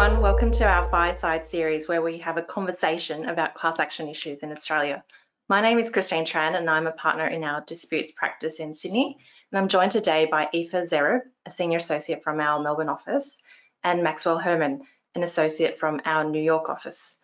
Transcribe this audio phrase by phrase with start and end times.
[0.00, 0.22] everyone.
[0.22, 4.50] Welcome to our Fireside series where we have a conversation about class action issues in
[4.50, 5.04] Australia.
[5.50, 9.18] My name is Christine Tran and I'm a partner in our disputes practice in Sydney.
[9.52, 13.36] And I'm joined today by Aoife Zerov, a senior associate from our Melbourne office,
[13.84, 14.80] and Maxwell Herman,
[15.16, 17.18] an associate from our New York office.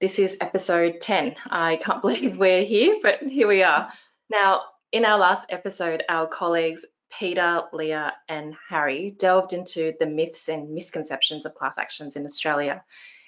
[0.00, 1.34] This is episode 10.
[1.46, 3.92] I can't believe we're here, but here we are.
[4.30, 4.62] Now,
[4.92, 6.84] in our last episode, our colleagues
[7.18, 12.82] Peter, Leah, and Harry delved into the myths and misconceptions of class actions in Australia.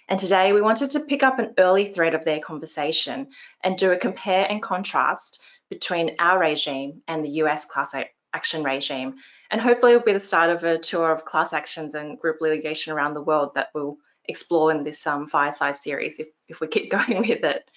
[0.08, 3.28] And today we wanted to pick up an early thread of their conversation
[3.62, 5.40] and do a compare and contrast
[5.70, 7.94] between our regime and the US class
[8.34, 9.14] action regime.
[9.50, 12.92] And hopefully it'll be the start of a tour of class actions and group litigation
[12.92, 13.96] around the world that we'll
[14.26, 17.70] explore in this um, fireside series if, if we keep going with it.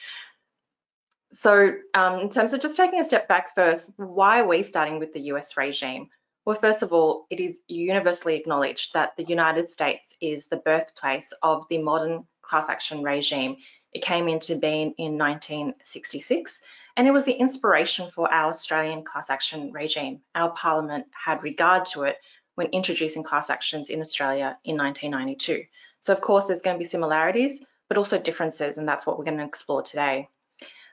[1.36, 5.00] So um, in terms of just taking a step back first, why are we starting
[5.00, 6.08] with the US regime?
[6.46, 11.34] Well, first of all, it is universally acknowledged that the United States is the birthplace
[11.42, 13.58] of the modern class action regime.
[13.94, 16.62] It came into being in 1966
[16.98, 20.22] and it was the inspiration for our Australian class action regime.
[20.36, 22.18] Our parliament had regard to it
[22.56, 25.66] when introducing class actions in Australia in 1992.
[26.00, 29.26] So of course there's going to be similarities, but also differences, and that's what we're
[29.26, 30.30] going to explore today.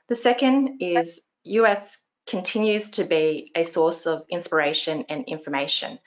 [0.09, 5.99] The second is US continues to be a source of inspiration and information.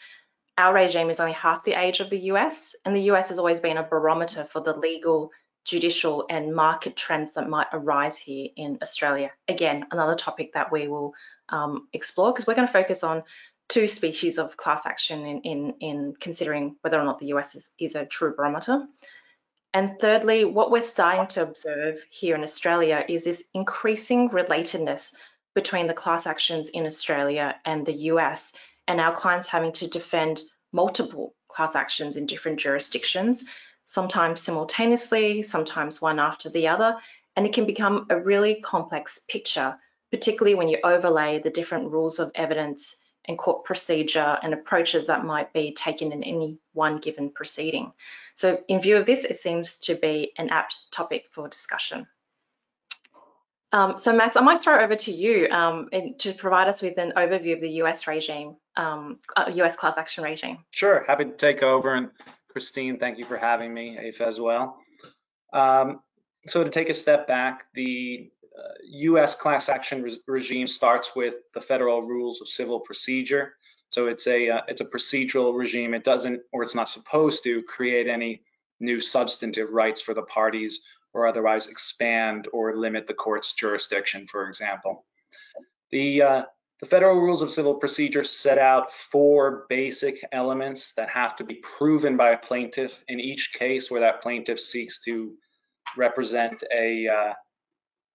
[0.59, 3.61] Our regime is only half the age of the US, and the US has always
[3.61, 5.31] been a barometer for the legal,
[5.65, 9.31] judicial, and market trends that might arise here in Australia.
[9.49, 11.13] Again, another topic that we will
[11.51, 13.23] um, explore because we're going to focus on
[13.69, 17.71] two species of class action in, in, in considering whether or not the US is,
[17.79, 18.87] is a true barometer.
[19.77, 25.13] And thirdly, what we're starting to observe here in Australia is this increasing relatedness
[25.55, 28.55] between the class actions in Australia and the US,
[28.89, 30.41] and our clients having to defend
[30.73, 33.45] multiple class actions in different jurisdictions,
[33.85, 36.97] sometimes simultaneously, sometimes one after the other,
[37.37, 39.79] and it can become a really complex picture,
[40.11, 42.97] particularly when you overlay the different rules of evidence
[43.29, 47.93] and court procedure and approaches that might be taken in any one given proceeding.
[48.35, 52.07] So in view of this, it seems to be an apt topic for discussion.
[53.73, 55.89] Um, so Max, I might throw over to you um,
[56.19, 60.23] to provide us with an overview of the US regime, um, US uh, class action
[60.23, 60.59] regime.
[60.71, 61.95] Sure, happy to take over.
[61.95, 62.11] And
[62.49, 64.79] Christine, thank you for having me, Aoife as well.
[65.53, 66.01] Um,
[66.47, 68.31] so to take a step back, the
[68.83, 73.55] US class action re regime starts with the federal rules of civil procedure.
[73.89, 75.95] So it's a uh, it's a procedural regime.
[75.95, 78.43] It doesn't, or it's not supposed to, create any
[78.81, 80.81] new substantive rights for the parties
[81.15, 85.07] or otherwise expand or limit the court's jurisdiction, for example.
[85.91, 86.43] The uh,
[86.81, 91.55] the federal rules of civil procedure set out four basic elements that have to be
[91.57, 95.33] proven by a plaintiff in each case where that plaintiff seeks to
[95.97, 97.33] represent a uh,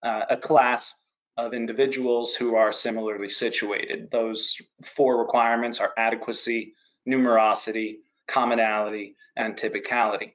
[0.04, 0.96] uh, a class
[1.38, 4.10] of individuals who are similarly situated.
[4.12, 4.56] Those
[4.96, 6.74] four requirements are adequacy,
[7.08, 7.98] numerosity,
[8.28, 10.34] commonality, and typicality.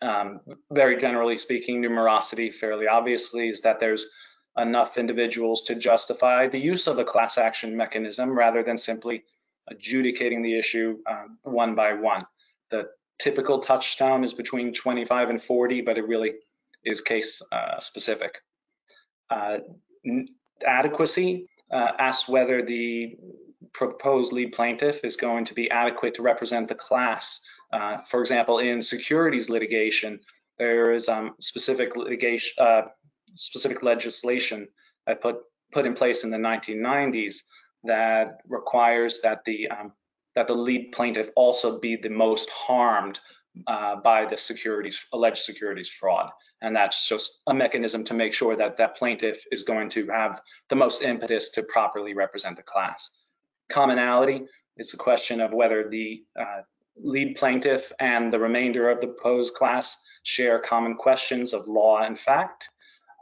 [0.00, 0.40] Um,
[0.72, 4.06] very generally speaking, numerosity, fairly obviously, is that there's
[4.56, 9.24] enough individuals to justify the use of a class action mechanism rather than simply
[9.68, 12.22] adjudicating the issue uh, one by one.
[12.70, 12.88] The
[13.18, 16.32] typical touchstone is between 25 and 40, but it really
[16.84, 18.40] is case uh, specific.
[19.30, 19.58] Uh,
[20.66, 23.16] adequacy uh, asks whether the
[23.72, 27.40] proposed lead plaintiff is going to be adequate to represent the class.
[27.72, 30.18] Uh, for example, in securities litigation,
[30.58, 32.52] there is um, specific litigation,
[33.34, 34.66] specific legislation
[35.20, 35.36] put
[35.72, 37.36] put in place in the 1990s
[37.84, 39.92] that requires that the um,
[40.34, 43.20] that the lead plaintiff also be the most harmed
[43.66, 46.30] uh, by the securities alleged securities fraud
[46.62, 50.42] and that's just a mechanism to make sure that that plaintiff is going to have
[50.68, 53.10] the most impetus to properly represent the class.
[53.68, 54.44] Commonality
[54.76, 56.62] is the question of whether the uh,
[56.96, 62.18] lead plaintiff and the remainder of the proposed class share common questions of law and
[62.18, 62.68] fact.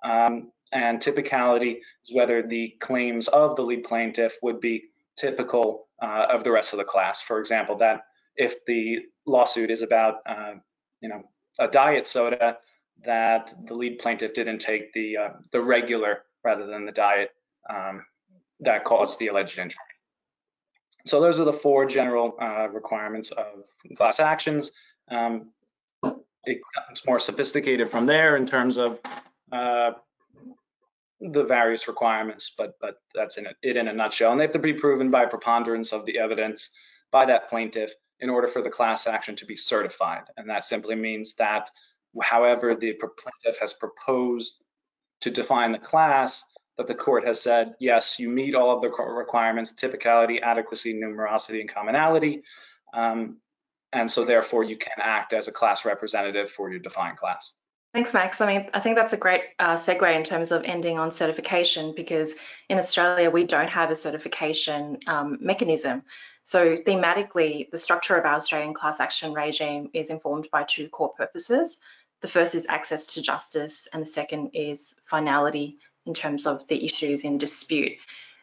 [0.04, 4.84] Um, and typicality is whether the claims of the lead plaintiff would be
[5.16, 7.22] typical uh, of the rest of the class.
[7.22, 8.02] For example, that
[8.36, 10.54] if the lawsuit is about, uh,
[11.00, 11.22] you know,
[11.58, 12.58] a diet soda,
[13.04, 17.30] that the lead plaintiff didn't take the uh, the regular rather than the diet
[17.70, 18.04] um,
[18.60, 19.78] that caused the alleged injury.
[21.06, 23.64] So those are the four general uh, requirements of
[23.96, 24.72] class actions.
[25.08, 25.50] Um,
[26.02, 28.98] it becomes more sophisticated from there in terms of
[29.52, 29.92] uh,
[31.20, 34.32] the various requirements, but but that's in it, it in a nutshell.
[34.32, 36.70] And they have to be proven by preponderance of the evidence
[37.10, 40.24] by that plaintiff in order for the class action to be certified.
[40.36, 41.70] And that simply means that
[42.22, 44.62] however the plaintiff has proposed
[45.20, 46.42] to define the class,
[46.76, 51.60] that the court has said, yes, you meet all of the requirements, typicality, adequacy, numerosity,
[51.60, 52.42] and commonality.
[52.92, 53.38] Um,
[53.92, 57.52] and so therefore you can act as a class representative for your defined class.
[57.94, 58.42] Thanks, Max.
[58.42, 61.94] I mean, I think that's a great uh, segue in terms of ending on certification
[61.96, 62.34] because
[62.68, 66.02] in Australia we don't have a certification um, mechanism.
[66.44, 71.14] So thematically, the structure of our Australian class action regime is informed by two core
[71.14, 71.78] purposes.
[72.22, 76.84] The first is access to justice, and the second is finality in terms of the
[76.84, 77.92] issues in dispute.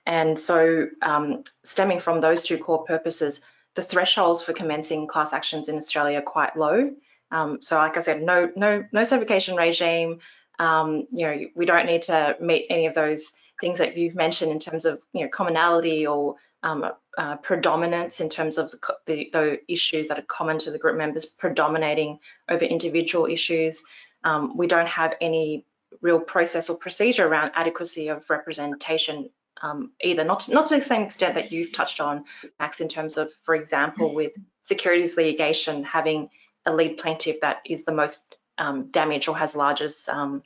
[0.06, 3.42] And so, um, stemming from those two core purposes,
[3.76, 6.92] the thresholds for commencing class actions in Australia are quite low.
[7.32, 10.20] Um, so, like I said, no, no, no certification regime.
[10.60, 14.52] Um, you know, we don't need to meet any of those things that you've mentioned
[14.52, 16.86] in terms of you know commonality or um,
[17.18, 20.98] uh, predominance in terms of the, the, the, issues that are common to the group
[20.98, 22.20] members predominating
[22.50, 23.82] over individual issues.
[24.24, 25.66] Um, we don't have any
[26.02, 29.30] real process or procedure around adequacy of representation
[29.62, 32.26] um, either, not, not to the same extent that you've touched on,
[32.60, 34.16] Max, in terms of, for example, mm.
[34.16, 34.34] with
[34.64, 36.30] securities litigation, having
[36.66, 40.44] a lead plaintiff that is the most um, damaged or has largest, um,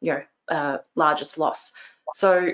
[0.00, 1.72] you know, uh, largest loss.
[2.14, 2.50] So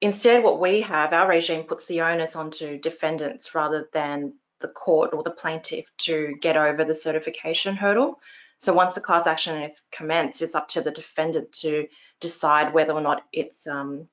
[0.00, 5.10] instead, what we have, our regime puts the onus onto defendants rather than the court
[5.12, 8.18] or the plaintiff to get over the certification hurdle.
[8.58, 11.86] So once the class action is commenced, it's up to the defendant to
[12.20, 14.08] decide whether or not it's um,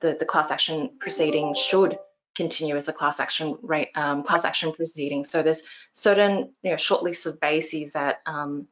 [0.00, 1.96] the, the class action proceeding should
[2.34, 5.24] continue as a class action rate, um, class action proceeding.
[5.24, 8.66] So there's certain you know, short lists of bases that um,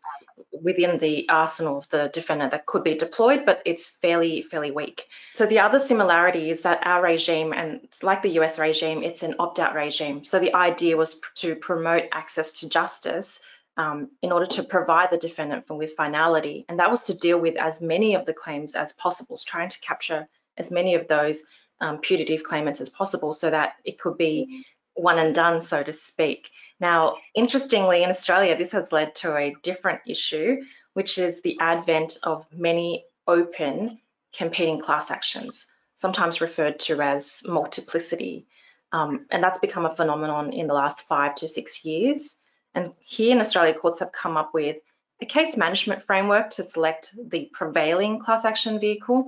[0.63, 5.07] within the arsenal of the defendant that could be deployed, but it's fairly fairly weak.
[5.35, 9.35] So the other similarity is that our regime, and like the US regime, it's an
[9.39, 10.25] opt-out regime.
[10.25, 13.41] So the idea was to promote access to justice
[13.77, 16.65] um, in order to provide the defendant with finality.
[16.69, 19.81] And that was to deal with as many of the claims as possible, trying to
[19.81, 20.29] capture
[20.59, 21.43] as many of those
[21.83, 24.65] um, putative claimants as possible so that it could be
[24.95, 26.51] one and done, so to speak.
[26.81, 30.63] Now, interestingly, in Australia, this has led to a different issue,
[30.95, 34.01] which is the advent of many open
[34.35, 38.47] competing class actions, sometimes referred to as multiplicity.
[38.93, 42.37] Um, and that's become a phenomenon in the last five to six years.
[42.75, 44.77] And here in Australia, courts have come up with
[45.21, 49.27] a case management framework to select the prevailing class action vehicle.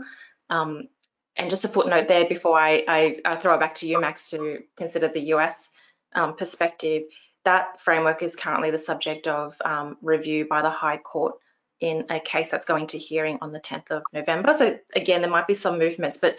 [0.51, 0.89] Um,
[1.37, 4.31] and just a footnote there before I, I, I, throw it back to you, Max,
[4.31, 5.69] to consider the US
[6.15, 7.05] um, perspective.
[7.45, 11.35] That framework is currently the subject of um, review by the High Court
[11.81, 14.55] in a case that's going to hearing on the 10th of November.
[14.55, 16.37] So again, there might be some movements, but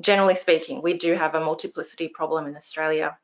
[0.00, 3.16] generally speaking, we do have a multiplicity problem in Australia.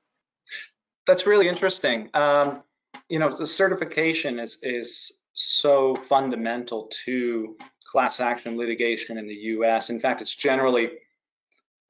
[1.06, 2.10] That's really interesting.
[2.14, 2.62] Um,
[3.08, 9.90] you know, the certification is is so fundamental to class action litigation in the US.
[9.90, 10.90] In fact, it's generally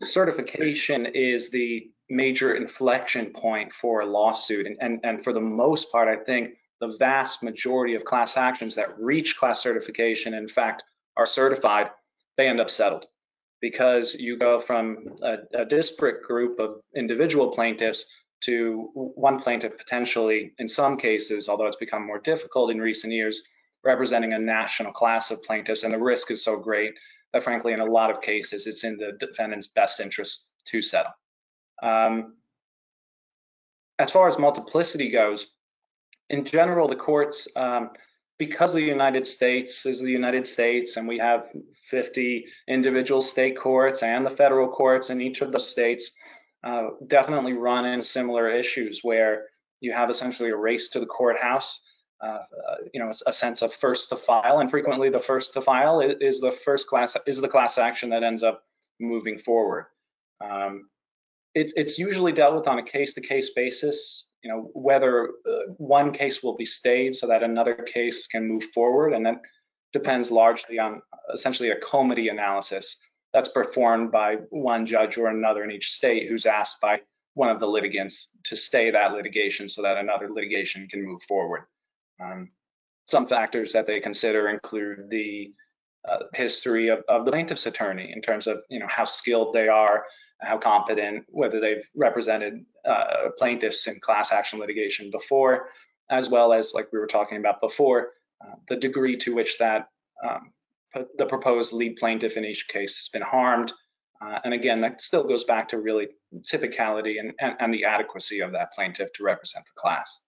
[0.01, 4.67] certification is the major inflection point for a lawsuit.
[4.67, 8.75] And, and, and for the most part, I think the vast majority of class actions
[8.75, 10.85] that reach class certification, in fact,
[11.17, 11.91] are certified,
[12.37, 13.07] they end up settled
[13.61, 18.05] because you go from a, a disparate group of individual plaintiffs
[18.43, 23.43] to one plaintiff potentially, in some cases, although it's become more difficult in recent years,
[23.83, 25.85] representing a national class of plaintiffs.
[25.85, 26.93] And the risk is so great
[27.33, 31.13] that, frankly, in a lot of cases, it's in the defendant's best interest to settle.
[31.83, 32.35] Um,
[33.99, 35.49] as far as multiplicity goes,
[36.29, 37.91] in general, the courts, um,
[38.39, 41.47] because the United States is the United States, and we have
[41.89, 46.11] 50 individual state courts and the federal courts in each of the states,
[46.65, 49.47] uh, definitely run in similar issues where
[49.81, 51.86] you have essentially a race to the courthouse,
[52.21, 52.39] uh,
[52.95, 56.41] you know, a, sense of first to file, and frequently the first to file is,
[56.41, 58.65] the first class is the class action that ends up
[59.01, 59.87] moving forward.
[60.43, 60.89] Um,
[61.55, 64.29] it's it's usually dealt with on a case-to-case basis.
[64.43, 68.65] You know, whether uh, one case will be stayed so that another case can move
[68.75, 69.41] forward, and that
[69.93, 72.99] depends largely on essentially a comity analysis
[73.33, 77.01] that's performed by one judge or another in each state who's asked by
[77.35, 81.65] one of the litigants to stay that litigation so that another litigation can move forward.
[82.23, 82.51] Um,
[83.07, 85.53] some factors that they consider include the
[86.09, 89.69] uh, history of, of, the plaintiff's attorney in terms of you know how skilled they
[89.69, 90.05] are,
[90.41, 95.71] how competent, whether they've represented uh, plaintiffs in class action litigation before,
[96.11, 98.13] as well as like we were talking about before,
[98.45, 99.89] uh, the degree to which that
[100.25, 100.53] um,
[101.19, 103.73] the proposed lead plaintiff in each case has been harmed.
[104.23, 106.09] Uh, and again, that still goes back to really
[106.41, 110.23] typicality and, and, and, the adequacy of that plaintiff to represent the class.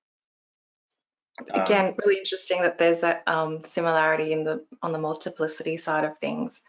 [1.41, 6.05] Um, Again, really interesting that there's a um, similarity in the on the multiplicity side
[6.05, 6.61] of things.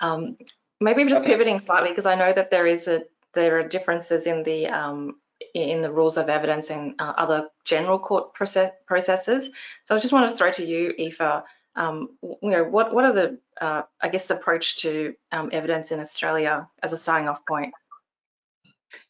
[0.00, 0.36] Um,
[0.80, 1.32] maybe just Okay.
[1.32, 3.04] pivoting slightly because I know that there is a
[3.34, 5.16] there are differences in the um,
[5.54, 9.50] in the rules of evidence and uh, other general court process, processes.
[9.84, 11.42] So I just want to throw to you, Aoife,
[11.76, 16.00] um, you know, what what are the uh, I guess approach to um, evidence in
[16.00, 17.72] Australia as a starting off point?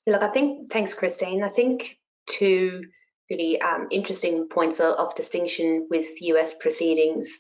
[0.06, 1.42] Look, I think, thanks, Christine.
[1.42, 2.85] I think two
[3.31, 7.38] really um, interesting points of, of distinction with US proceedings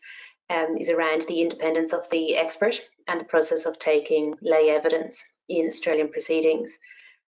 [0.50, 5.22] um, is around the independence of the expert and the process of taking lay evidence
[5.48, 6.78] in Australian proceedings.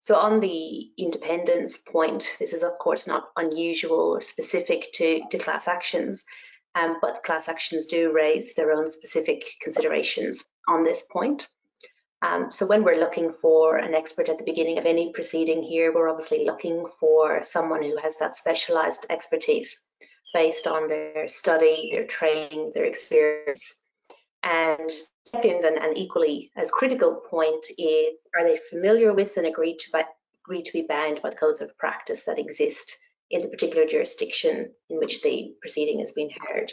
[0.02, 5.38] So, on the independence point, this is, of course, not unusual or specific to, to
[5.38, 6.25] class actions,
[6.75, 11.49] um, but class actions do raise their own specific considerations on this point.
[12.23, 15.93] Um, so when we're looking for an expert at the beginning of any proceeding here,
[15.93, 19.75] we're obviously looking for someone who has that specialised expertise
[20.35, 23.75] based on their study, their training, their experience.
[24.43, 24.91] And
[25.25, 29.91] second, and, and equally as critical point is, are they familiar with and agreed to,
[29.91, 32.97] by, to be bound by the codes of practice that exist
[33.31, 36.71] in the particular jurisdiction in which the proceeding has been heard?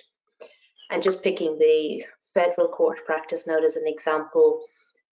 [0.89, 4.63] And just picking the federal court practice note as an example,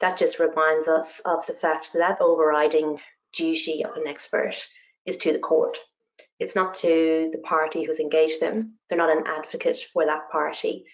[0.00, 2.98] that just reminds us of the fact that that overriding
[3.32, 4.54] duty of an expert
[5.06, 5.78] is to the court.
[6.38, 8.74] It's not to the party who's engaged them.
[8.88, 10.84] They're not an advocate for that party.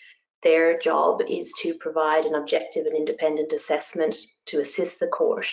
[0.42, 5.46] Their job is to provide an objective and independent assessment to assist the court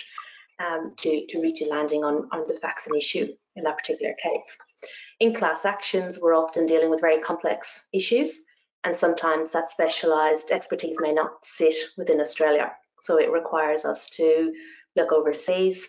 [0.58, 4.14] um, to, to reach a landing on, on the facts and issue in that particular
[4.22, 4.78] case.
[5.20, 8.40] In class actions, we're often dealing with very complex issues,
[8.84, 12.72] and sometimes that specialised expertise may not sit within Australia.
[13.02, 14.52] So it requires us to
[14.94, 15.88] look overseas.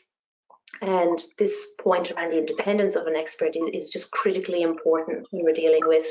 [0.82, 5.54] And this point around the independence of an expert is, just critically important when we're
[5.54, 6.06] dealing with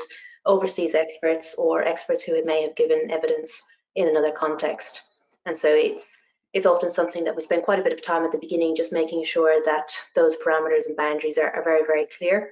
[0.45, 3.61] overseas experts or experts who may have given evidence
[3.95, 5.01] in another context.
[5.45, 6.07] And so it's
[6.53, 8.93] it's often something that we spend quite a bit of time at the beginning just
[8.93, 12.51] making sure that those parameters and boundaries are, are very, very clear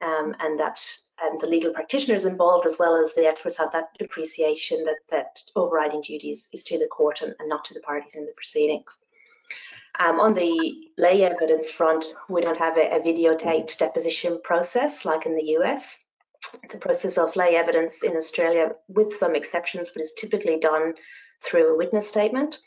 [0.00, 0.80] um, and that
[1.22, 5.42] um, the legal practitioners involved as well as the experts have that appreciation that that
[5.56, 8.96] overriding duties is to the court and, and not to the parties in the proceedings.
[9.98, 15.26] Um, on the lay evidence front, we don't have a, a videotaped deposition process like
[15.26, 15.98] in the US.
[16.70, 20.94] The process of lay evidence in Australia, with some exceptions, but is typically done
[21.42, 22.60] through a witness statement.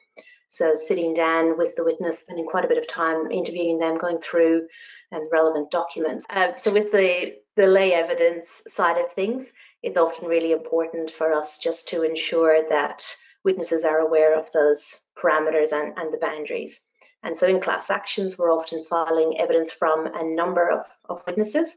[0.53, 4.19] So sitting down with the witness, spending quite a bit of time interviewing them, going
[4.19, 4.67] through
[5.11, 6.27] and relevant documents.
[6.29, 11.33] Uh, so with the, the lay evidence side of things, it's often really important for
[11.33, 13.03] us just to ensure that
[13.43, 16.79] witnesses are aware of those parameters and, and the boundaries.
[17.23, 21.75] And so in class actions, we're often filing evidence from a number of, of witnesses.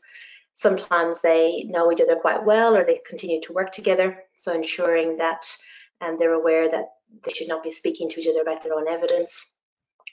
[0.52, 4.18] Sometimes they know each other quite well or they continue to work together.
[4.35, 5.47] So ensuring that
[6.02, 6.88] um, they're aware that
[7.25, 9.44] they should not be speaking to each other about their own evidence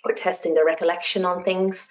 [0.04, 1.88] or testing their recollection on things.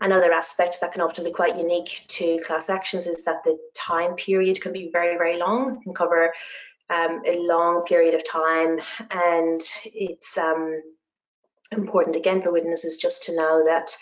[0.00, 4.14] Another aspect that can often be quite unique to class actions is that the time
[4.16, 5.76] period can be very, very long.
[5.76, 6.34] It can cover
[6.90, 8.80] um, a long period of time,
[9.10, 10.82] and it's um,
[11.70, 13.96] important again for witnesses just to know that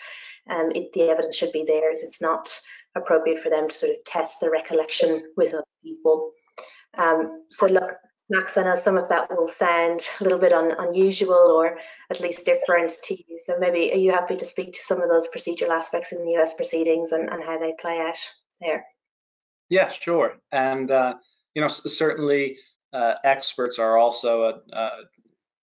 [0.49, 1.99] um, it, the evidence should be theirs.
[2.01, 2.59] It's not
[2.95, 6.31] appropriate for them to sort of test their recollection with other people.
[6.97, 7.91] Um, so look,
[8.33, 11.77] Max, I know some of that will sound a little bit un unusual or
[12.09, 13.39] at least different to you.
[13.45, 16.35] So maybe are you happy to speak to some of those procedural aspects in the
[16.37, 18.17] US proceedings and, and how they play out
[18.59, 18.85] there?
[19.69, 20.37] Yeah, sure.
[20.51, 21.13] And, uh,
[21.53, 22.57] you know, certainly
[22.91, 24.89] uh, experts are also a, a,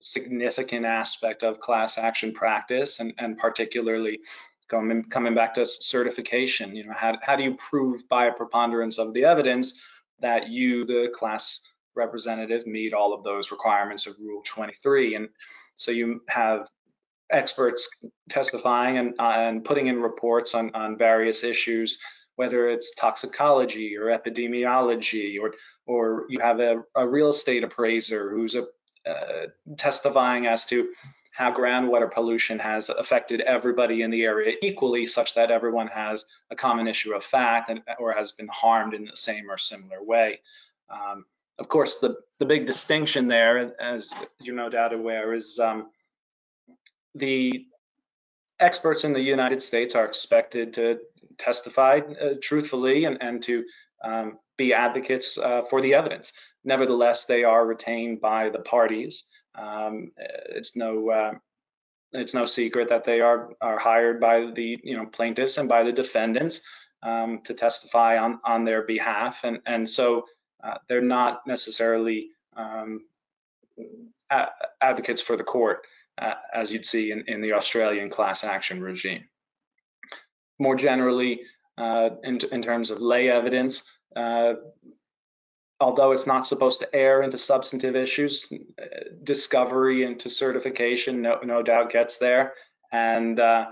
[0.02, 4.18] significant aspect of class action practice and, and particularly
[4.68, 8.96] coming, coming back to certification, you know, how, how do you prove by a preponderance
[8.96, 9.82] of the evidence
[10.20, 11.60] that you, the class
[11.94, 15.16] representative, meet all of those requirements of Rule 23?
[15.16, 15.28] And
[15.76, 16.68] so you have
[17.30, 17.88] experts
[18.28, 21.98] testifying and, uh, and putting in reports on, on various issues,
[22.36, 25.54] whether it's toxicology or epidemiology, or,
[25.86, 28.66] or you have a, a real estate appraiser who's a,
[29.08, 29.46] uh,
[29.78, 30.88] testifying as to
[31.32, 36.56] how groundwater pollution has affected everybody in the area equally, such that everyone has a
[36.56, 40.40] common issue of fact and, or has been harmed in the same or similar way.
[40.90, 41.24] Um,
[41.60, 45.90] of course, the, the big distinction there, as you're no doubt aware, is um,
[47.14, 47.66] the
[48.58, 50.98] experts in the United States are expected to
[51.38, 53.64] testify uh, truthfully and, and to
[54.02, 56.32] um, be advocates uh, for the evidence.
[56.64, 59.24] Nevertheless, they are retained by the parties.
[59.54, 61.32] Um, it's no uh,
[62.12, 65.82] it's no secret that they are are hired by the you know plaintiffs and by
[65.82, 66.60] the defendants
[67.02, 69.40] um, to testify on, on their behalf.
[69.44, 70.24] And, and so
[70.62, 73.04] uh, they're not necessarily um,
[74.80, 75.86] advocates for the court,
[76.18, 79.24] uh, as you'd see in, in the Australian class action regime.
[80.58, 81.40] More generally,
[81.78, 83.82] uh, in, in terms of lay evidence,
[84.14, 84.54] uh,
[85.80, 88.52] although it's not supposed to err into substantive issues,
[89.24, 92.52] discovery into certification no, no doubt gets there.
[92.92, 93.66] And uh,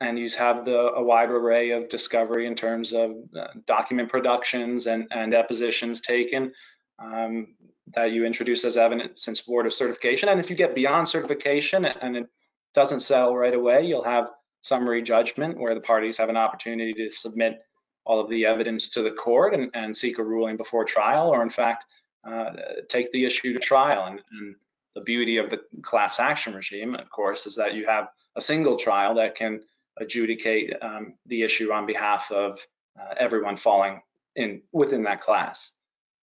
[0.00, 4.86] and you have the, a wide array of discovery in terms of uh, document productions
[4.86, 6.52] and, and depositions taken
[6.98, 7.54] um,
[7.94, 10.28] that you introduce as evidence in support of certification.
[10.28, 12.26] And if you get beyond certification and it
[12.74, 14.30] doesn't sell right away, you'll have
[14.62, 17.62] summary judgment where the parties have an opportunity to submit
[18.04, 21.42] all of the evidence to the court and, and seek a ruling before trial, or
[21.42, 21.84] in fact,
[22.28, 22.50] uh,
[22.88, 24.06] take the issue to trial.
[24.06, 24.56] And, and
[24.94, 28.76] the beauty of the class action regime, of course, is that you have a single
[28.76, 29.60] trial that can
[29.98, 32.58] adjudicate um, the issue on behalf of
[33.00, 34.00] uh, everyone falling
[34.36, 35.70] in within that class.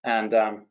[0.05, 0.67] And um,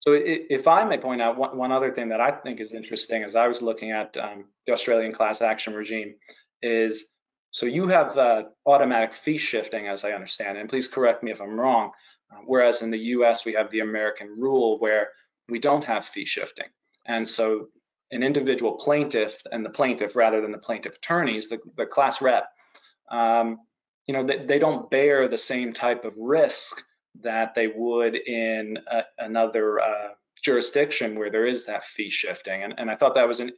[0.00, 3.22] so if I may point out one, one, other thing that I think is interesting
[3.22, 6.14] as I was looking at um, the Australian class action regime
[6.62, 7.06] is,
[7.50, 11.40] so you have uh, automatic fee shifting as I understand, and please correct me if
[11.40, 11.92] I'm wrong,
[12.30, 15.08] uh, whereas in the US we have the American rule where
[15.48, 16.68] we don't have fee shifting.
[17.06, 17.68] And so
[18.10, 22.48] an individual plaintiff and the plaintiff rather than the plaintiff attorneys, the, the class rep,
[23.10, 23.58] um,
[24.06, 26.82] you know, they, they, don't bear the same type of risk
[27.22, 30.08] that they would in a, another uh,
[30.42, 32.62] jurisdiction where there is that fee shifting.
[32.62, 33.52] And, and I thought that was an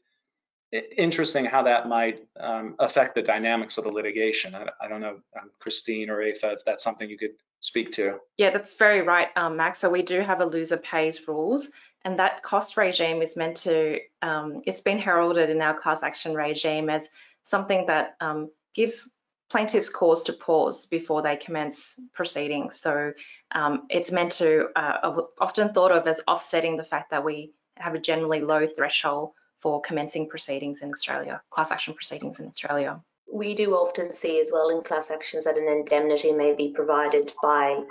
[0.96, 4.54] interesting how that might um, affect the dynamics of the litigation.
[4.54, 8.18] I, I don't know, um, Christine or Aoife, if that's something you could speak to.
[8.36, 9.78] Yeah, that's very right, um, Max.
[9.78, 11.68] So we do have a loser pays rules
[12.06, 16.34] and that cost regime is meant to, um, it's been heralded in our class action
[16.36, 17.08] regime as
[17.42, 19.10] something that um, gives
[19.50, 22.80] plaintiffs cause to pause before they commence proceedings.
[22.80, 23.12] So
[23.50, 27.96] um, it's meant to, uh, often thought of as offsetting the fact that we have
[27.96, 33.00] a generally low threshold for commencing proceedings in Australia, class action proceedings in Australia.
[33.32, 37.32] We do often see as well in class actions that an indemnity may be provided
[37.42, 37.82] by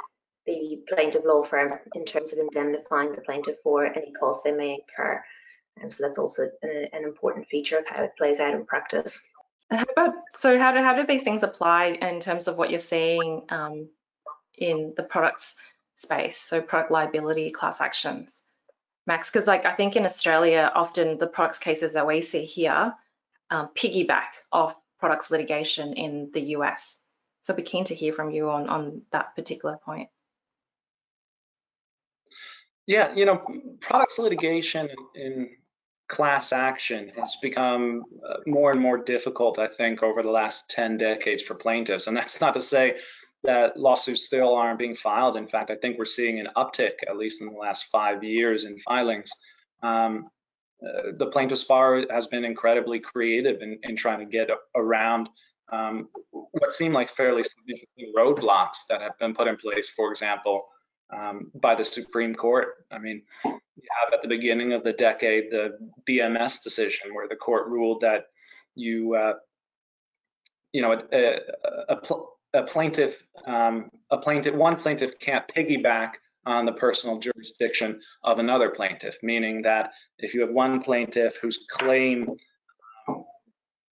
[0.45, 4.73] the plaintiff law firm in terms of indemnifying the plaintiff for any costs they may
[4.73, 5.23] incur.
[5.81, 9.19] And so that's also an, an important feature of how it plays out in practice.
[9.69, 12.69] And how about, so how do, how do these things apply in terms of what
[12.69, 13.89] you're seeing um,
[14.58, 15.55] in the products
[15.95, 16.38] space?
[16.38, 18.43] So product liability class actions,
[19.08, 22.93] Max, because like I think in Australia, often the products cases that we see here
[23.49, 26.97] um, piggyback off products litigation in the US.
[27.43, 30.10] So I'd be keen to hear from you on, on that particular point.
[32.88, 33.43] Yeah, you know,
[33.82, 35.50] products litigation in
[36.08, 40.98] class action has become uh, more and more difficult, I think, over the last 10
[40.98, 42.08] decades for plaintiffs.
[42.08, 42.98] And that's not to say
[43.43, 45.36] that lawsuits still aren't being filed.
[45.36, 48.65] In fact, I think we're seeing an uptick, at least in the last five years,
[48.65, 49.32] in filings.
[49.82, 50.30] Um,
[50.86, 55.30] uh, the plaintiff's bar has been incredibly creative in, in trying to get around
[55.71, 59.89] um, what seem like fairly significant roadblocks that have been put in place.
[59.89, 60.65] For example,
[61.11, 62.85] um, by the Supreme Court.
[62.91, 67.35] I mean, you have at the beginning of the decade the BMS decision where the
[67.35, 68.27] court ruled that
[68.75, 69.33] you, uh,
[70.71, 71.39] you know, a,
[71.89, 71.97] a,
[72.53, 76.13] a plaintiff, um, a plaintiff, one plaintiff can't piggyback
[76.45, 81.65] on the personal jurisdiction of another plaintiff, meaning that if you have one plaintiff whose
[81.69, 82.29] claim
[83.07, 83.25] um,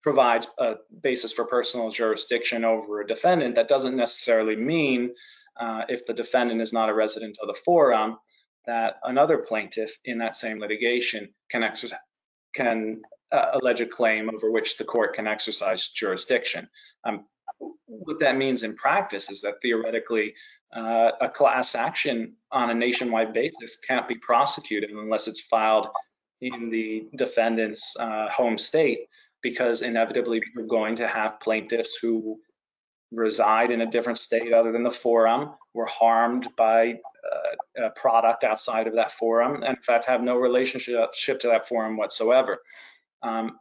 [0.04, 5.14] provides a basis for personal jurisdiction over a defendant, that doesn't necessarily mean
[5.60, 8.18] uh, if the defendant is not a resident of the forum,
[8.66, 12.00] that another plaintiff in that same litigation can exercise
[12.56, 16.70] can uh, allege a claim over which the court can exercise jurisdiction.
[17.04, 17.26] Um,
[17.86, 20.34] what that means in practice is that theoretically
[20.76, 25.88] uh, a class action on a nationwide basis can't be prosecuted unless it's filed
[26.42, 29.00] in the defendant's uh, home state
[29.42, 32.40] because inevitably you're going to have plaintiffs who
[33.14, 38.44] reside in a different state other than the forum, were harmed by uh, a product
[38.44, 42.60] outside of that forum, and in fact have no relationship to that forum whatsoever.
[43.22, 43.60] Um,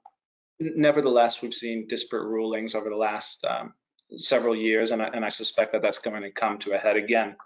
[0.61, 3.75] nevertheless, we've seen disparate rulings over the last um,
[4.17, 6.97] several years, and I, and I, suspect that that's going to come to a head
[6.97, 7.37] again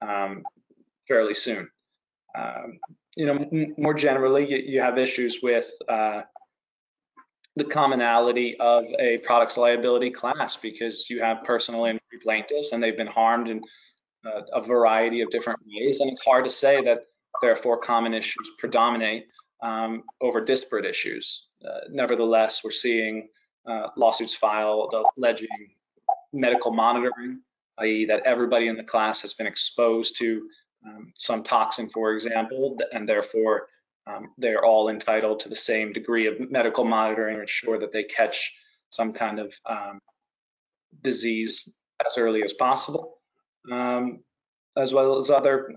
[0.00, 0.42] um,
[1.08, 1.68] fairly soon.
[2.36, 2.78] Um,
[3.16, 6.22] you know, more generally, you, you, have issues with uh,
[7.56, 12.96] the commonality of a products liability class because you have personal injury plaintiffs and they've
[12.96, 13.60] been harmed in
[14.26, 16.00] uh, a variety of different ways.
[16.00, 17.06] And it's hard to say that
[17.42, 19.26] therefore common issues predominate
[19.62, 21.46] um, over disparate issues.
[21.64, 23.28] Uh, nevertheless, we're seeing
[23.66, 25.48] uh, lawsuits filed alleging
[26.32, 27.40] medical monitoring
[27.78, 28.06] i.e.
[28.06, 30.48] that everybody in the class has been exposed to
[30.86, 33.68] um, some toxin, for example, and therefore
[34.06, 38.04] um, they're all entitled to the same degree of medical monitoring, to ensure that they
[38.04, 38.52] catch
[38.90, 40.00] some kind of um,
[41.02, 41.74] disease
[42.06, 43.18] as early as possible,
[43.70, 44.20] um,
[44.76, 45.72] as well as other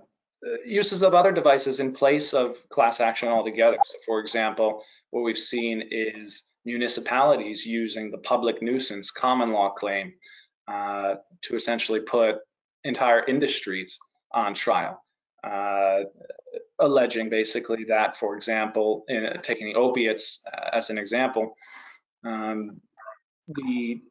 [0.46, 3.78] uh, uses of other devices in place of class action altogether.
[3.86, 10.14] So for example, what we've seen is municipalities using the public nuisance common law claim
[10.68, 12.38] uh, to essentially put
[12.84, 13.98] entire industries
[14.34, 15.04] on trial,
[15.44, 16.00] uh,
[16.80, 21.56] alleging basically that, for example, in, taking opiates uh, as an example,
[22.26, 22.82] um,
[23.48, 24.02] the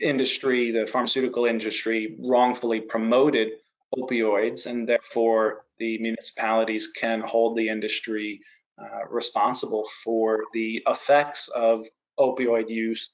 [0.00, 3.48] industry, the pharmaceutical industry, wrongfully promoted
[3.96, 8.40] opioids, and therefore the municipalities can hold the industry
[8.80, 11.84] uh, responsible for the effects of
[12.18, 13.10] opioid use,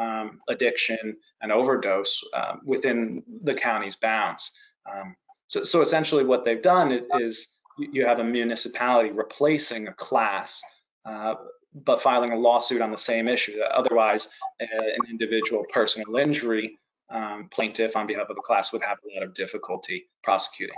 [0.00, 4.52] um, addiction, and overdose uh, within the county's bounds.
[4.90, 5.14] Um,
[5.48, 10.62] so, so, essentially, what they've done is you have a municipality replacing a class
[11.04, 11.34] uh,
[11.74, 13.58] but filing a lawsuit on the same issue.
[13.74, 14.28] Otherwise,
[14.60, 16.78] uh, an individual personal injury
[17.10, 20.76] um, plaintiff on behalf of a class would have a lot of difficulty prosecuting.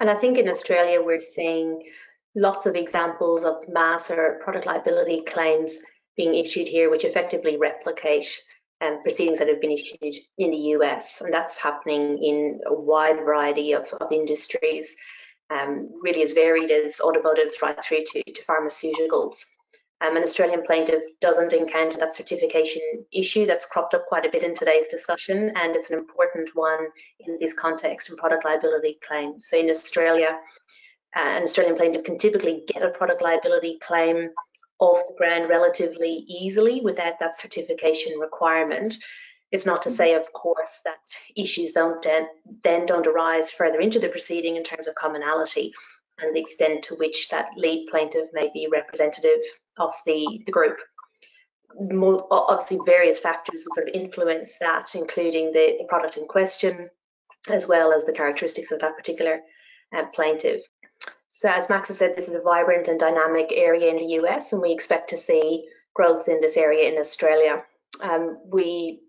[0.00, 1.82] And I think in Australia, we're seeing
[2.34, 5.78] lots of examples of mass or product liability claims
[6.16, 8.26] being issued here, which effectively replicate
[8.80, 11.20] um, proceedings that have been issued in the US.
[11.20, 14.96] And that's happening in a wide variety of, of industries,
[15.50, 19.36] um, really as varied as automotives right through to, to pharmaceuticals.
[20.00, 24.42] Um, an Australian plaintiff doesn't encounter that certification issue that's cropped up quite a bit
[24.42, 26.88] in today's discussion, and it's an important one
[27.20, 29.46] in this context in product liability claims.
[29.48, 30.38] So in Australia,
[31.16, 34.30] uh, an Australian plaintiff can typically get a product liability claim
[34.80, 38.96] off the ground relatively easily without that certification requirement.
[39.52, 40.98] It's not to say, of course, that
[41.36, 42.26] issues don't then,
[42.64, 45.72] then don't arise further into the proceeding in terms of commonality
[46.20, 49.40] and the extent to which that lead plaintiff may be representative
[49.78, 50.78] of the, the group.
[51.78, 56.88] More, obviously, various factors will sort of influence that, including the, the product in question,
[57.48, 59.40] as well as the characteristics of that particular
[59.96, 60.62] uh, plaintiff.
[61.30, 64.52] So, as Max has said, this is a vibrant and dynamic area in the US,
[64.52, 67.64] and we expect to see growth in this area in Australia.
[68.00, 69.00] Um, we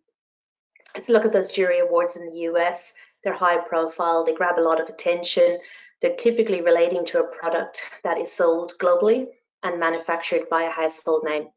[0.95, 2.93] let's look at those jury awards in the US.
[3.23, 5.60] They're high profile, they grab a lot of attention.
[6.01, 9.25] They're typically relating to a product that is sold globally
[9.63, 11.47] and manufactured by a household name.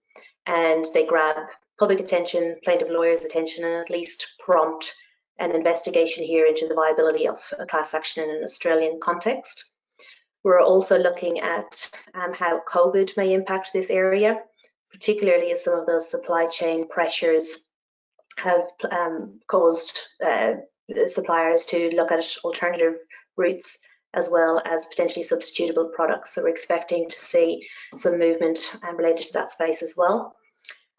[0.46, 1.36] And they grab
[1.78, 4.92] public attention, plaintiff lawyers' attention, and at least prompt
[5.38, 9.64] an investigation here into the viability of a class action in an Australian context.
[10.42, 14.40] We're also looking at um, how COVID may impact this area,
[14.90, 17.67] particularly as some of those supply chain pressures
[18.38, 20.54] have um, caused uh,
[21.06, 22.94] suppliers to look at alternative
[23.36, 23.78] routes
[24.14, 26.34] as well as potentially substitutable products.
[26.34, 30.34] So we're expecting to see some movement um, related to that space as well.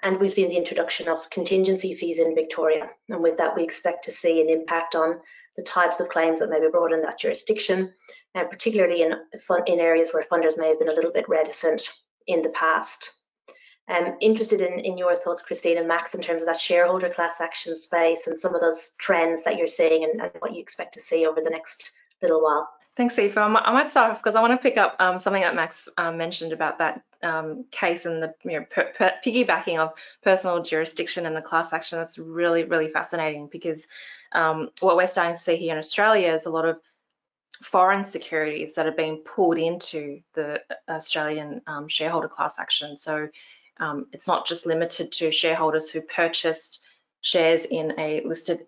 [0.02, 2.90] And we've seen the introduction of contingency fees in Victoria.
[3.10, 5.20] And with that, we expect to see an impact on
[5.58, 7.94] the types of claims that may be brought in that jurisdiction,
[8.34, 9.14] and particularly in,
[9.66, 11.82] in areas where funders may have been a little bit reticent
[12.28, 13.12] in the past.
[13.90, 17.10] I'm um, interested in, in your thoughts, Christine and Max, in terms of that shareholder
[17.10, 20.62] class action space and some of those trends that you're seeing and, and what you
[20.62, 22.70] expect to see over the next little while.
[22.96, 23.38] Thanks, Aoife.
[23.38, 26.18] I might start off because I want to pick up um, something that Max um,
[26.18, 31.26] mentioned about that um, case and the you know, per, per, piggybacking of personal jurisdiction
[31.26, 31.98] and the class action.
[31.98, 33.88] That's really, really fascinating because
[34.34, 36.80] um, what we're starting to see here in Australia is a lot of
[37.64, 42.96] foreign securities that are being pulled into the Australian um, shareholder class action.
[42.96, 43.30] So
[43.80, 46.80] um, it's not just limited to shareholders who purchased
[47.22, 48.66] shares in a listed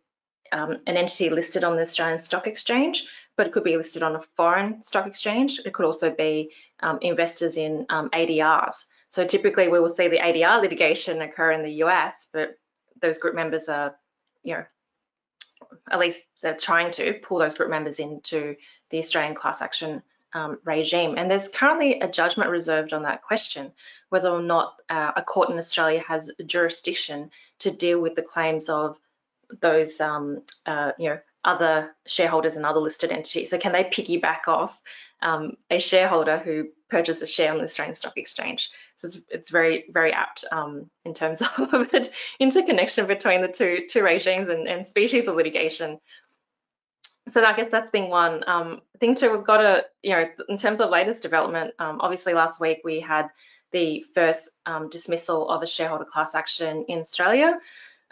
[0.53, 3.05] um, an entity listed on the Australian Stock Exchange,
[3.37, 5.61] but it could be listed on a foreign stock exchange.
[5.65, 8.73] It could also be um, investors in um, ADRs.
[9.07, 12.57] So typically we will see the ADR litigation occur in the US, but
[13.01, 13.95] those group members are,
[14.43, 14.65] you know,
[15.89, 18.55] at least they're trying to pull those group members into
[18.89, 20.01] the Australian class action
[20.33, 21.15] um, regime.
[21.17, 23.71] And there's currently a judgment reserved on that question,
[24.09, 28.69] whether or not uh, a court in Australia has jurisdiction to deal with the claims
[28.69, 28.97] of
[29.59, 33.49] those, um, uh, you know, other shareholders and other listed entities.
[33.49, 34.79] So can they piggyback off
[35.21, 38.69] um, a shareholder who purchased a share on the Australian Stock Exchange?
[38.95, 41.91] So it's, it's very, very apt um, in terms of
[42.39, 45.99] interconnection between the two, two regimes and, and species of litigation.
[47.31, 48.43] So I guess that's thing one.
[48.47, 52.33] Um, thing two, we've got a, you know, in terms of latest development, um, obviously
[52.33, 53.27] last week we had
[53.71, 57.57] the first um, dismissal of a shareholder class action in Australia.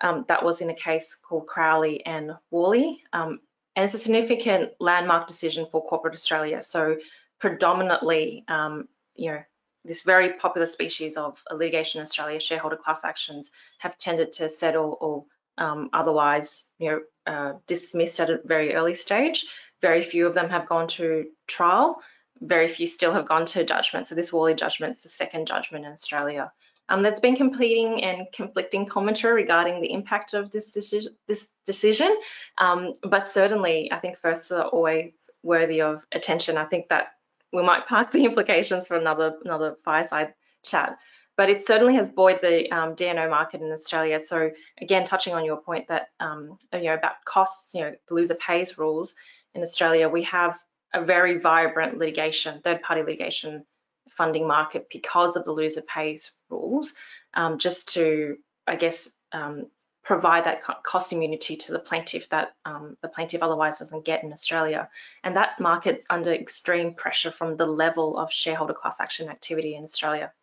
[0.02, 3.04] Um, that was in a case called Crowley and Worley.
[3.12, 3.40] Um,
[3.76, 6.62] and it's a significant landmark decision for corporate Australia.
[6.62, 6.98] So
[7.40, 9.42] predominantly, um, you know,
[9.86, 14.98] this very popular species of litigation in Australia, shareholder class actions, have tended to settle
[15.02, 15.26] or
[15.60, 19.46] um, otherwise, you know, uh, dismissed at a very early stage.
[19.82, 22.02] Very few of them have gone to trial.
[22.42, 24.08] Very few still have gone to judgment.
[24.08, 26.52] So this Worley judgment is the second judgment in Australia.
[26.88, 31.16] Um, there's been completing and conflicting commentary regarding the impact of this decision.
[31.28, 32.18] This decision,
[32.58, 36.58] um, but certainly I think firsts are always worthy of attention.
[36.58, 37.10] I think that
[37.54, 40.98] we might park the implications for another another fireside chat.
[41.40, 44.20] But it certainly has buoyed the um, D&O market in Australia.
[44.20, 48.14] So again, touching on your point that um, you know about costs, you know, the
[48.14, 49.16] loser pays rules
[49.56, 50.60] in Australia, we have
[50.94, 53.64] a very vibrant litigation, third-party litigation
[54.10, 56.92] funding market because of the loser pays rules.
[57.34, 58.36] Um, just to,
[58.68, 59.68] I guess, um,
[60.04, 64.34] provide that cost immunity to the plaintiff that um, the plaintiff otherwise doesn't get in
[64.34, 64.90] Australia.
[65.24, 69.86] And that market's under extreme pressure from the level of shareholder class action activity in
[69.86, 70.34] Australia.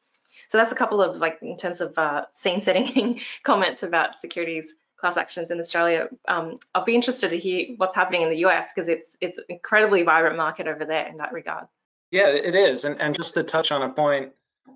[0.49, 4.75] So that's a couple of like in terms of uh, scene setting comments about securities
[4.99, 6.09] class actions in Australia.
[6.29, 10.03] Um, I'll be interested to hear what's happening in the US because it's it's incredibly
[10.03, 11.67] vibrant market over there in that regard.
[12.11, 12.85] Yeah, it is.
[12.85, 14.33] And and just to touch on a point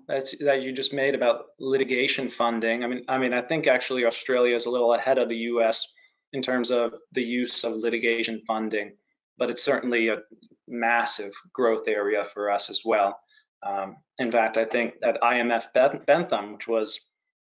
[0.07, 2.83] that that you just made about litigation funding.
[2.83, 5.87] I mean, I mean, I think actually Australia is a little ahead of the U.S.
[6.33, 8.93] in terms of the use of litigation funding,
[9.37, 10.17] but it's certainly a
[10.67, 13.19] massive growth area for us as well.
[13.63, 16.99] Um, in fact, I think that IMF Bentham, which was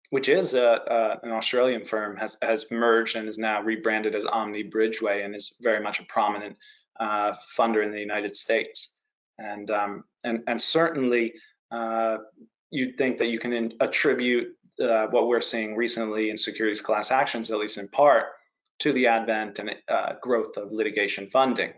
[0.10, 4.70] which is a, an Australian firm, has has merged and is now rebranded as Omni
[4.70, 6.58] Bridgeway and is very much a prominent
[7.00, 8.96] uh, funder in the United States.
[9.40, 11.34] And um, and and certainly
[11.72, 12.18] uh,
[12.72, 17.12] you'd think that you can in, attribute uh, what we're seeing recently in securities class
[17.12, 18.26] actions, at least in part,
[18.80, 21.74] to the advent and uh, growth of litigation funding.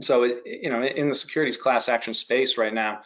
[0.00, 3.00] So, it, you know, in the securities class action space right now,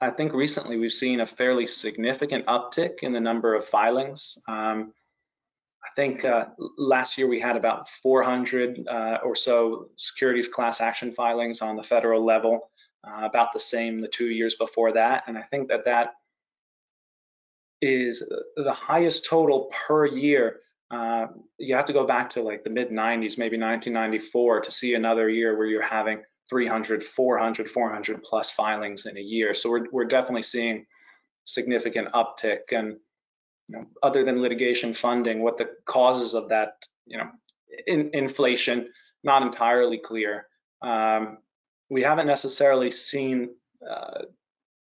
[0.00, 4.38] I think recently we've seen a fairly significant uptick in the number of filings.
[4.46, 4.92] Um,
[5.84, 11.12] I think uh, last year we had about 400 uh, or so securities class action
[11.12, 12.70] filings on the federal level
[13.06, 15.24] uh, about the same the two years before that.
[15.26, 16.14] And I think that that
[17.80, 18.22] is
[18.56, 20.60] the highest total per year.
[20.90, 21.26] Uh,
[21.58, 25.28] you have to go back to like the mid 90s, maybe 1994 to see another
[25.28, 29.52] year where you're having 300, 400, 400 plus filings in a year.
[29.52, 30.86] So we're, we're definitely seeing
[31.44, 32.96] significant uptick and
[33.68, 37.28] you know, other than litigation funding, what the causes of that, you know,
[37.86, 38.88] in, inflation,
[39.24, 40.46] not entirely clear.
[40.82, 41.38] Um,
[41.90, 43.50] we haven't necessarily seen
[43.88, 44.22] uh,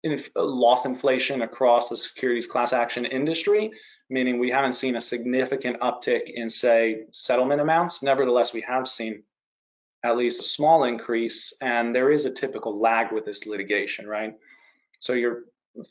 [0.05, 3.71] inf loss inflation across the securities class action industry,
[4.11, 8.03] meaning we haven't seen a significant uptick in, say, settlement amounts.
[8.03, 9.23] Nevertheless, we have seen
[10.05, 14.35] at least a small increase, and there is a typical lag with this litigation, right?
[15.01, 15.45] So you're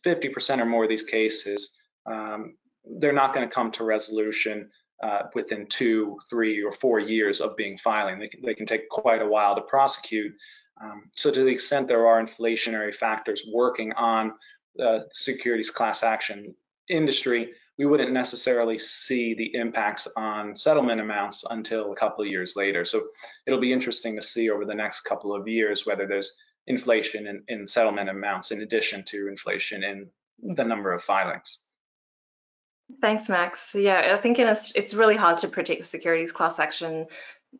[0.03, 1.71] 50% or more of these cases,
[2.05, 2.55] um,
[2.99, 4.69] they're not going to come to resolution
[5.03, 8.19] uh, within two, three, or four years of being filing.
[8.19, 10.33] They can, they can take quite a while to prosecute.
[10.81, 14.33] Um, so to the extent there are inflationary factors working on
[14.75, 16.53] the securities class action
[16.89, 22.53] industry, we wouldn't necessarily see the impacts on settlement amounts until a couple of years
[22.55, 22.83] later.
[22.85, 23.01] So
[23.45, 26.35] it'll be interesting to see over the next couple of years whether there's
[26.67, 30.07] inflation in, in settlement amounts in addition to inflation in
[30.55, 31.59] the number of filings.
[33.01, 33.75] Thanks, Max.
[33.75, 37.05] Yeah, I think a, it's really hard to predict securities class action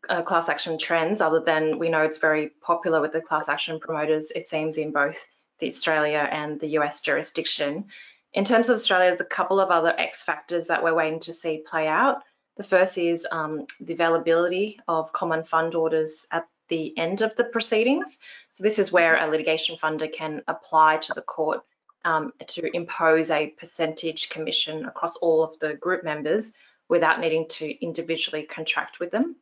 [0.10, 3.80] uh, class action trends other than we know it's very popular with the class action
[3.80, 5.18] promoters, it seems, in both
[5.60, 7.86] the Australia and the US jurisdiction.
[8.34, 11.34] In terms of Australia, there's a couple of other X factors that we're waiting to
[11.34, 12.22] see play out.
[12.58, 17.46] The first is um, the availability of common fund orders at the end of the
[17.46, 18.18] proceedings.
[18.56, 21.62] So this is where a litigation funder can apply to the court
[22.04, 26.54] um, to impose a percentage commission across all of the group members
[26.90, 29.36] without needing to individually contract with them.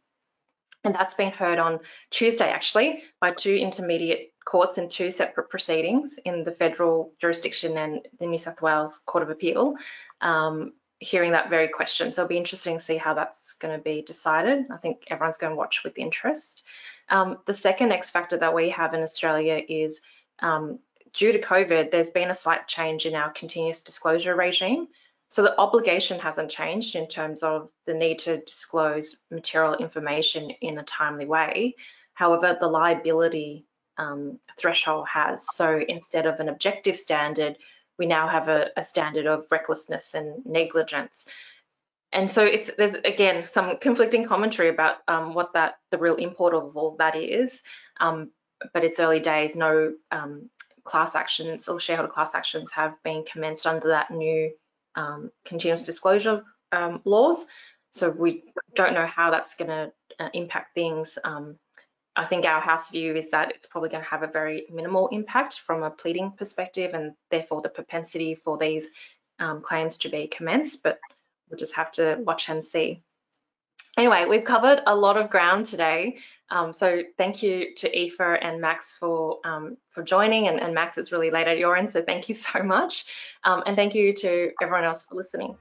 [0.85, 1.79] And that's been heard on
[2.11, 8.07] Tuesday, actually, by two intermediate courts in two separate proceedings in the federal jurisdiction and
[8.19, 9.75] the New South Wales Court of Appeal,
[10.21, 12.13] um, hearing that very question.
[12.13, 14.65] So it'll be interesting to see how that's going to be decided.
[14.71, 16.63] I think everyone's going to watch with interest.
[17.09, 20.01] Um, the second X factor that we have in Australia is
[20.39, 20.77] um,
[21.13, 24.87] due to COVID, there's been a slight change in our continuous disclosure regime.
[25.35, 30.77] So the obligation hasn't changed in terms of the need to disclose material information in
[30.77, 31.75] a timely way.
[32.13, 33.65] However, the liability
[33.97, 35.45] um, threshold has.
[35.53, 37.57] So instead of an objective standard,
[37.99, 41.25] we now have a, a standard of recklessness and negligence.
[42.13, 46.53] and so it's there's again some conflicting commentary about um, what that the real import
[46.53, 47.61] of all that is.
[47.99, 48.31] Um,
[48.73, 49.53] but it's early days.
[49.53, 50.49] No um,
[50.85, 54.53] class actions or shareholder class actions have been commenced under that new
[54.95, 57.45] um, continuous disclosure um, laws.
[57.91, 58.43] So we
[58.75, 61.17] don't know how that's going to uh, impact things.
[61.23, 61.58] Um,
[62.15, 65.08] I think our house view is that it's probably going to have a very minimal
[65.10, 68.88] impact from a pleading perspective and therefore the propensity for these
[69.39, 70.99] um, claims to be commenced, but
[71.49, 73.01] we'll just have to watch and see.
[73.97, 76.17] Anyway, we've covered a lot of ground today.
[76.51, 80.97] Um, so thank you to Aoife and Max for um, for joining, and, and, Max,
[80.97, 83.05] it's really late at your end, so thank you so much.
[83.43, 85.58] Um, and thank you to everyone else for listening.